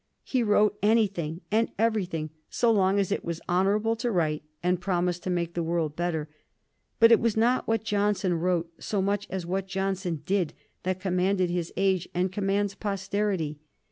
He 0.23 0.41
wrote 0.41 0.79
anything 0.81 1.41
and 1.51 1.69
everything 1.77 2.31
so 2.49 2.71
long 2.71 2.97
as 2.97 3.11
it 3.11 3.23
was 3.23 3.39
honorable 3.47 3.95
to 3.97 4.09
write 4.09 4.41
and 4.63 4.81
promised 4.81 5.21
to 5.21 5.29
make 5.29 5.53
the 5.53 5.61
world 5.61 5.95
better. 5.95 6.27
But 6.99 7.11
it 7.11 7.19
was 7.19 7.37
not 7.37 7.67
what 7.67 7.83
Johnson 7.83 8.33
wrote 8.33 8.71
so 8.79 8.99
much 8.99 9.27
as 9.29 9.45
what 9.45 9.67
Johnson 9.67 10.23
did 10.25 10.53
that 10.81 10.99
commanded 10.99 11.51
his 11.51 11.71
age 11.77 12.09
and 12.15 12.31
commands 12.31 12.73
posterity. 12.73 13.59